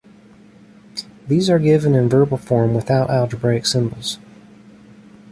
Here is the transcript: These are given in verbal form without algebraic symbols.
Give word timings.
These 1.27 1.47
are 1.51 1.59
given 1.59 1.93
in 1.93 2.09
verbal 2.09 2.37
form 2.39 2.73
without 2.73 3.11
algebraic 3.11 3.67
symbols. 3.67 4.17